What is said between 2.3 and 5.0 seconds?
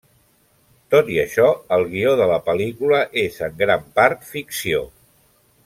la pel·lícula és en gran part ficció.